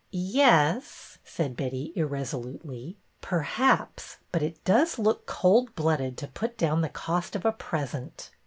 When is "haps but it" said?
3.41-4.57